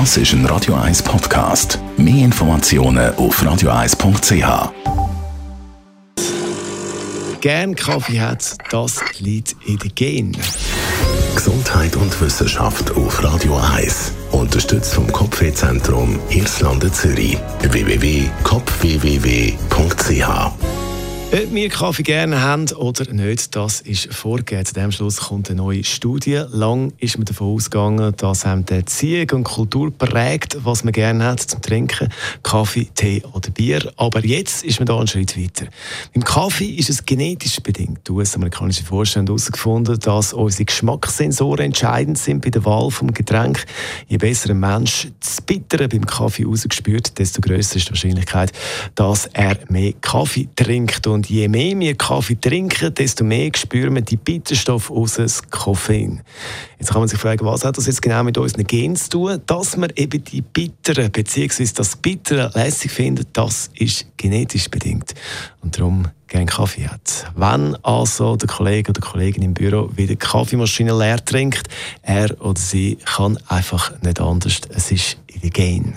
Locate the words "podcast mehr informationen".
1.04-3.14